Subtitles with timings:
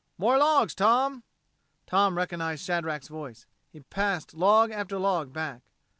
[0.17, 1.21] "More logs, Tom."
[1.85, 3.45] Tom recognized Shadrack's voice.
[3.69, 5.61] He passed log after log back.